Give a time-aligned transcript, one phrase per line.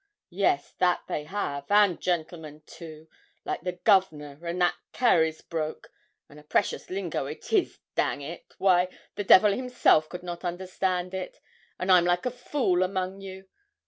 [0.31, 3.07] 'Yes, that they have, an' gentlemen too
[3.45, 5.91] like the Governor, and that Carysbroke;
[6.27, 11.13] and a precious lingo it is dang it why, the devil himself could not understand
[11.13, 11.37] it;
[11.77, 13.47] an' I'm like a fool among you.